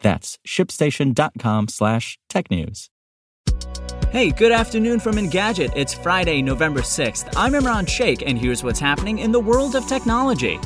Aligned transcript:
That's 0.00 0.38
shipstation.com 0.46 1.68
slash 1.68 2.18
technews. 2.30 2.88
Hey, 4.10 4.30
good 4.30 4.52
afternoon 4.52 5.00
from 5.00 5.16
Engadget. 5.16 5.72
It's 5.74 5.92
Friday, 5.92 6.40
November 6.40 6.80
6th. 6.80 7.32
I'm 7.36 7.52
Imran 7.52 7.88
Sheikh, 7.88 8.22
and 8.24 8.38
here's 8.38 8.62
what's 8.62 8.78
happening 8.78 9.18
in 9.18 9.32
the 9.32 9.40
world 9.40 9.74
of 9.74 9.86
technology. 9.88 10.58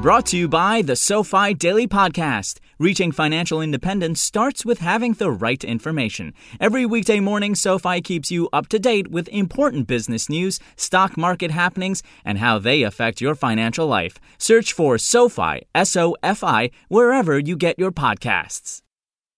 Brought 0.00 0.26
to 0.26 0.36
you 0.36 0.48
by 0.48 0.82
the 0.82 0.96
SoFi 0.96 1.54
Daily 1.54 1.86
Podcast. 1.86 2.60
Reaching 2.78 3.10
financial 3.10 3.62
independence 3.62 4.20
starts 4.20 4.62
with 4.66 4.80
having 4.80 5.14
the 5.14 5.30
right 5.30 5.64
information. 5.64 6.34
Every 6.60 6.84
weekday 6.84 7.20
morning, 7.20 7.54
SoFi 7.54 8.02
keeps 8.02 8.30
you 8.30 8.50
up 8.52 8.68
to 8.68 8.78
date 8.78 9.08
with 9.08 9.28
important 9.28 9.86
business 9.86 10.28
news, 10.28 10.60
stock 10.76 11.16
market 11.16 11.50
happenings, 11.50 12.02
and 12.22 12.36
how 12.36 12.58
they 12.58 12.82
affect 12.82 13.22
your 13.22 13.34
financial 13.34 13.86
life. 13.86 14.18
Search 14.36 14.74
for 14.74 14.98
SoFi, 14.98 15.62
S 15.74 15.96
O 15.96 16.16
F 16.22 16.44
I, 16.44 16.70
wherever 16.88 17.38
you 17.38 17.56
get 17.56 17.78
your 17.78 17.92
podcasts. 17.92 18.82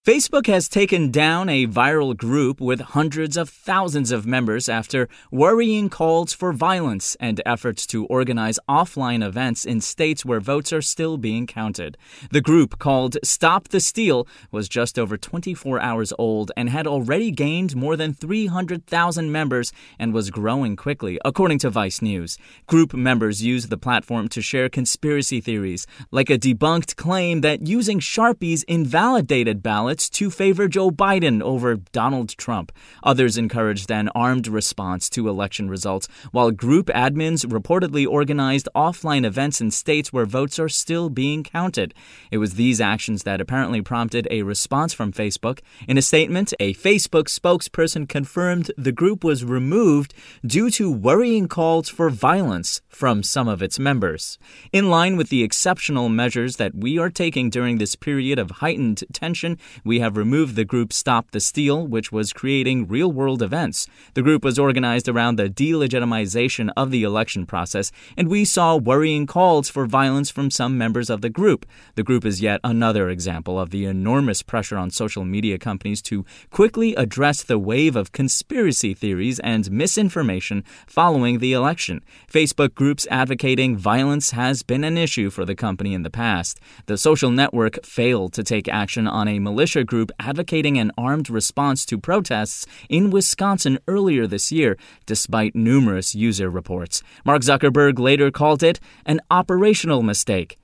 Facebook 0.08 0.46
has 0.46 0.70
taken 0.70 1.10
down 1.10 1.50
a 1.50 1.66
viral 1.66 2.16
group 2.16 2.62
with 2.62 2.80
hundreds 2.80 3.36
of 3.36 3.50
thousands 3.50 4.10
of 4.10 4.24
members 4.24 4.66
after 4.66 5.06
worrying 5.30 5.90
calls 5.90 6.32
for 6.32 6.50
violence 6.54 7.14
and 7.20 7.42
efforts 7.44 7.86
to 7.86 8.06
organize 8.06 8.58
offline 8.66 9.22
events 9.22 9.66
in 9.66 9.82
states 9.82 10.24
where 10.24 10.40
votes 10.40 10.72
are 10.72 10.80
still 10.80 11.18
being 11.18 11.46
counted. 11.46 11.98
The 12.30 12.40
group, 12.40 12.78
called 12.78 13.18
Stop 13.22 13.68
the 13.68 13.80
Steal, 13.80 14.26
was 14.50 14.66
just 14.66 14.98
over 14.98 15.18
24 15.18 15.78
hours 15.78 16.14
old 16.18 16.52
and 16.56 16.70
had 16.70 16.86
already 16.86 17.30
gained 17.30 17.76
more 17.76 17.94
than 17.94 18.14
300,000 18.14 19.30
members 19.30 19.74
and 19.98 20.14
was 20.14 20.30
growing 20.30 20.74
quickly, 20.74 21.18
according 21.22 21.58
to 21.58 21.68
Vice 21.68 22.00
News. 22.00 22.38
Group 22.66 22.94
members 22.94 23.44
used 23.44 23.68
the 23.68 23.76
platform 23.76 24.28
to 24.28 24.40
share 24.40 24.70
conspiracy 24.70 25.42
theories, 25.42 25.86
like 26.10 26.30
a 26.30 26.38
debunked 26.38 26.96
claim 26.96 27.42
that 27.42 27.66
using 27.66 28.00
Sharpies 28.00 28.64
invalidated 28.68 29.62
ballots 29.62 29.97
to 30.00 30.30
favor 30.30 30.68
Joe 30.68 30.90
Biden 30.90 31.42
over 31.42 31.76
Donald 31.76 32.30
Trump. 32.36 32.72
Others 33.02 33.38
encouraged 33.38 33.90
an 33.90 34.08
armed 34.14 34.48
response 34.48 35.08
to 35.10 35.28
election 35.28 35.68
results, 35.68 36.08
while 36.32 36.50
group 36.50 36.86
admins 36.86 37.44
reportedly 37.46 38.06
organized 38.06 38.68
offline 38.74 39.24
events 39.24 39.60
in 39.60 39.70
states 39.70 40.12
where 40.12 40.26
votes 40.26 40.58
are 40.58 40.68
still 40.68 41.08
being 41.08 41.42
counted. 41.42 41.94
It 42.30 42.38
was 42.38 42.54
these 42.54 42.80
actions 42.80 43.22
that 43.22 43.40
apparently 43.40 43.82
prompted 43.82 44.28
a 44.30 44.42
response 44.42 44.92
from 44.92 45.12
Facebook. 45.12 45.60
In 45.86 45.98
a 45.98 46.02
statement, 46.02 46.52
a 46.60 46.74
Facebook 46.74 47.24
spokesperson 47.24 48.08
confirmed 48.08 48.70
the 48.76 48.92
group 48.92 49.24
was 49.24 49.44
removed 49.44 50.14
due 50.44 50.70
to 50.70 50.92
worrying 50.92 51.48
calls 51.48 51.88
for 51.88 52.10
violence 52.10 52.80
from 52.88 53.22
some 53.22 53.48
of 53.48 53.62
its 53.62 53.78
members. 53.78 54.38
In 54.72 54.90
line 54.90 55.16
with 55.16 55.28
the 55.28 55.42
exceptional 55.42 56.08
measures 56.08 56.56
that 56.56 56.74
we 56.74 56.98
are 56.98 57.10
taking 57.10 57.50
during 57.50 57.78
this 57.78 57.96
period 57.96 58.38
of 58.38 58.50
heightened 58.50 59.04
tension, 59.12 59.58
we 59.88 60.00
have 60.00 60.18
removed 60.18 60.54
the 60.54 60.66
group 60.66 60.92
Stop 60.92 61.30
the 61.30 61.40
Steal, 61.40 61.86
which 61.86 62.12
was 62.12 62.34
creating 62.34 62.88
real 62.88 63.10
world 63.10 63.40
events. 63.40 63.86
The 64.12 64.20
group 64.20 64.44
was 64.44 64.58
organized 64.58 65.08
around 65.08 65.36
the 65.36 65.48
delegitimization 65.48 66.70
of 66.76 66.90
the 66.90 67.04
election 67.04 67.46
process, 67.46 67.90
and 68.14 68.28
we 68.28 68.44
saw 68.44 68.76
worrying 68.76 69.26
calls 69.26 69.70
for 69.70 69.86
violence 69.86 70.28
from 70.28 70.50
some 70.50 70.76
members 70.76 71.08
of 71.08 71.22
the 71.22 71.30
group. 71.30 71.64
The 71.94 72.02
group 72.02 72.26
is 72.26 72.42
yet 72.42 72.60
another 72.62 73.08
example 73.08 73.58
of 73.58 73.70
the 73.70 73.86
enormous 73.86 74.42
pressure 74.42 74.76
on 74.76 74.90
social 74.90 75.24
media 75.24 75.58
companies 75.58 76.02
to 76.02 76.26
quickly 76.50 76.94
address 76.94 77.42
the 77.42 77.58
wave 77.58 77.96
of 77.96 78.12
conspiracy 78.12 78.92
theories 78.92 79.40
and 79.40 79.70
misinformation 79.70 80.64
following 80.86 81.38
the 81.38 81.54
election. 81.54 82.04
Facebook 82.30 82.74
groups 82.74 83.06
advocating 83.10 83.74
violence 83.74 84.32
has 84.32 84.62
been 84.62 84.84
an 84.84 84.98
issue 84.98 85.30
for 85.30 85.46
the 85.46 85.54
company 85.54 85.94
in 85.94 86.02
the 86.02 86.10
past. 86.10 86.60
The 86.84 86.98
social 86.98 87.30
network 87.30 87.82
failed 87.86 88.34
to 88.34 88.44
take 88.44 88.68
action 88.68 89.08
on 89.08 89.28
a 89.28 89.38
militia 89.38 89.77
group 89.84 90.10
advocating 90.20 90.78
an 90.78 90.92
armed 90.96 91.30
response 91.30 91.84
to 91.86 91.98
protests 91.98 92.66
in 92.88 93.10
Wisconsin 93.10 93.78
earlier 93.88 94.26
this 94.26 94.52
year, 94.52 94.76
despite 95.06 95.54
numerous 95.54 96.14
user 96.14 96.50
reports. 96.50 97.02
Mark 97.24 97.42
Zuckerberg 97.42 97.98
later 97.98 98.30
called 98.30 98.62
it 98.62 98.80
an 99.06 99.20
operational 99.30 100.02
mistake. 100.02 100.58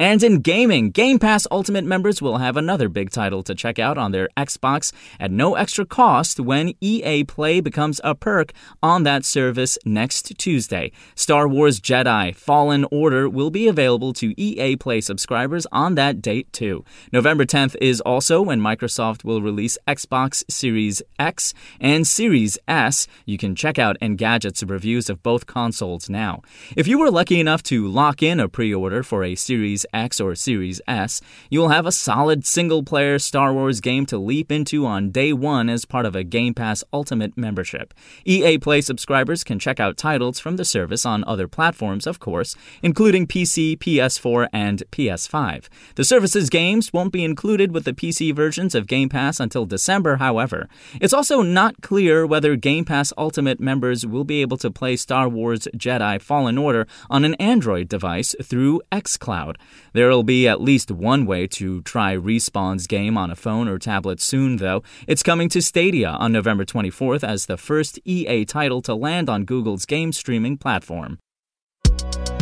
And 0.00 0.24
in 0.24 0.40
gaming, 0.40 0.90
Game 0.90 1.20
Pass 1.20 1.46
Ultimate 1.52 1.84
members 1.84 2.20
will 2.20 2.38
have 2.38 2.56
another 2.56 2.88
big 2.88 3.10
title 3.10 3.44
to 3.44 3.54
check 3.54 3.78
out 3.78 3.96
on 3.96 4.10
their 4.10 4.28
Xbox 4.36 4.92
at 5.20 5.30
no 5.30 5.54
extra 5.54 5.86
cost 5.86 6.40
when 6.40 6.72
EA 6.80 7.22
Play 7.22 7.60
becomes 7.60 8.00
a 8.02 8.16
perk 8.16 8.52
on 8.82 9.04
that 9.04 9.24
service 9.24 9.78
next 9.84 10.36
Tuesday. 10.36 10.90
Star 11.14 11.46
Wars 11.46 11.80
Jedi 11.80 12.34
Fallen 12.34 12.84
Order 12.90 13.28
will 13.28 13.52
be 13.52 13.68
available 13.68 14.12
to 14.14 14.34
EA 14.36 14.74
Play 14.74 15.00
subscribers 15.00 15.64
on 15.70 15.94
that 15.94 16.20
date 16.20 16.52
too. 16.52 16.84
November 17.12 17.44
10th 17.44 17.76
is 17.80 18.00
also 18.00 18.42
when 18.42 18.60
Microsoft 18.60 19.22
will 19.22 19.42
release 19.42 19.78
Xbox 19.86 20.42
Series 20.50 21.02
X 21.20 21.54
and 21.78 22.04
Series 22.04 22.58
S. 22.66 23.06
You 23.26 23.38
can 23.38 23.54
check 23.54 23.78
out 23.78 23.96
Engadget's 24.02 24.64
reviews 24.64 25.08
of 25.08 25.22
both 25.22 25.46
consoles 25.46 26.10
now. 26.10 26.42
If 26.74 26.88
you 26.88 26.98
were 26.98 27.12
lucky 27.12 27.38
enough 27.38 27.62
to 27.64 27.86
lock 27.86 28.24
in 28.24 28.40
a 28.40 28.48
pre-order 28.48 29.04
for 29.04 29.22
a 29.22 29.36
Series 29.36 29.83
X 29.92 30.20
or 30.20 30.34
Series 30.34 30.80
S, 30.86 31.20
you'll 31.50 31.68
have 31.68 31.86
a 31.86 31.92
solid 31.92 32.46
single 32.46 32.82
player 32.82 33.18
Star 33.18 33.52
Wars 33.52 33.80
game 33.80 34.06
to 34.06 34.18
leap 34.18 34.50
into 34.50 34.86
on 34.86 35.10
day 35.10 35.32
one 35.32 35.68
as 35.68 35.84
part 35.84 36.06
of 36.06 36.16
a 36.16 36.24
Game 36.24 36.54
Pass 36.54 36.84
Ultimate 36.92 37.36
membership. 37.36 37.94
EA 38.24 38.58
Play 38.58 38.80
subscribers 38.80 39.44
can 39.44 39.58
check 39.58 39.80
out 39.80 39.96
titles 39.96 40.38
from 40.38 40.56
the 40.56 40.64
service 40.64 41.04
on 41.04 41.24
other 41.24 41.48
platforms, 41.48 42.06
of 42.06 42.20
course, 42.20 42.56
including 42.82 43.26
PC, 43.26 43.78
PS4, 43.78 44.48
and 44.52 44.82
PS5. 44.90 45.68
The 45.96 46.04
service's 46.04 46.50
games 46.50 46.92
won't 46.92 47.12
be 47.12 47.24
included 47.24 47.72
with 47.72 47.84
the 47.84 47.92
PC 47.92 48.34
versions 48.34 48.74
of 48.74 48.86
Game 48.86 49.08
Pass 49.08 49.40
until 49.40 49.66
December, 49.66 50.16
however. 50.16 50.68
It's 51.00 51.12
also 51.12 51.42
not 51.42 51.80
clear 51.82 52.26
whether 52.26 52.56
Game 52.56 52.84
Pass 52.84 53.12
Ultimate 53.16 53.60
members 53.60 54.06
will 54.06 54.24
be 54.24 54.40
able 54.40 54.56
to 54.58 54.70
play 54.70 54.96
Star 54.96 55.28
Wars 55.28 55.68
Jedi 55.76 56.20
Fallen 56.20 56.58
Order 56.58 56.86
on 57.10 57.24
an 57.24 57.34
Android 57.34 57.88
device 57.88 58.34
through 58.42 58.80
xCloud. 58.92 59.56
There'll 59.92 60.22
be 60.22 60.48
at 60.48 60.60
least 60.60 60.90
one 60.90 61.26
way 61.26 61.46
to 61.48 61.82
try 61.82 62.16
Respawn's 62.16 62.86
game 62.86 63.16
on 63.16 63.30
a 63.30 63.36
phone 63.36 63.68
or 63.68 63.78
tablet 63.78 64.20
soon, 64.20 64.56
though. 64.56 64.82
It's 65.06 65.22
coming 65.22 65.48
to 65.50 65.62
Stadia 65.62 66.10
on 66.10 66.32
November 66.32 66.64
24th 66.64 67.22
as 67.22 67.46
the 67.46 67.56
first 67.56 67.98
EA 68.04 68.44
title 68.44 68.82
to 68.82 68.94
land 68.94 69.28
on 69.28 69.44
Google's 69.44 69.86
game 69.86 70.12
streaming 70.12 70.56
platform. 70.56 71.18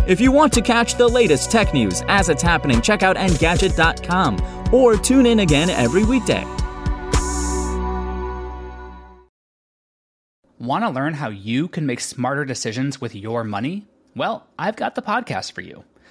If 0.07 0.21
you 0.21 0.33
want 0.33 0.53
to 0.55 0.63
catch 0.63 0.97
the 0.97 1.07
latest 1.07 1.51
tech 1.51 1.73
news 1.73 2.03
as 2.09 2.29
it's 2.29 2.43
happening, 2.43 2.81
check 2.81 3.03
out 3.03 3.17
Engadget.com 3.17 4.75
or 4.75 4.97
tune 4.97 5.27
in 5.27 5.41
again 5.41 5.71
every 5.71 6.05
weekday. 6.05 6.45
Want 10.59 10.85
to 10.85 10.91
learn 10.91 11.15
how 11.15 11.29
you 11.29 11.67
can 11.69 11.87
make 11.87 11.99
smarter 11.99 12.45
decisions 12.45 13.01
with 13.01 13.15
your 13.15 13.43
money? 13.43 13.87
Well, 14.15 14.47
I've 14.59 14.77
got 14.77 14.95
the 14.95 15.03
podcast 15.03 15.53
for 15.53 15.61
you. 15.61 15.85